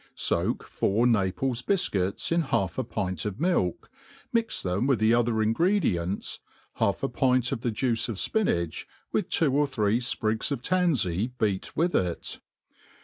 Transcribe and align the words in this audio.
Soak 0.15 0.63
four 0.63 1.05
Naples 1.05 1.61
bi&uits 1.61 2.31
in 2.31 2.41
half 2.41 2.79
a 2.79 2.83
pint 2.83 3.23
of 3.23 3.39
milk, 3.39 3.87
mix 4.33 4.63
them 4.63 4.87
with 4.87 4.97
the 4.97 5.11
otbef 5.11 5.43
ingredients, 5.43 6.39
half 6.77 7.03
a 7.03 7.07
pint 7.07 7.51
of 7.51 7.61
the 7.61 7.69
juice 7.69 8.09
of 8.09 8.15
fpinach, 8.15 8.85
with 9.11 9.29
two 9.29 9.53
or 9.55 9.67
three 9.67 9.99
fprigs 9.99 10.51
of 10.51 10.63
tanfey 10.63 11.29
beat 11.37 11.77
with 11.77 11.93
it. 11.95 12.39